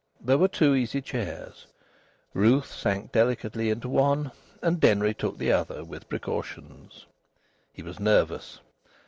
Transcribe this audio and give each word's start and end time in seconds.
There 0.19 0.39
were 0.39 0.47
two 0.47 0.73
easy 0.73 0.99
chairs; 0.99 1.67
Ruth 2.33 2.73
sank 2.73 3.11
delicately 3.11 3.69
into 3.69 3.87
one, 3.87 4.31
and 4.63 4.79
Denry 4.81 5.13
took 5.13 5.37
the 5.37 5.51
other 5.51 5.85
with 5.85 6.09
precautions. 6.09 7.05
He 7.71 7.83
was 7.83 7.99
nervous. 7.99 8.61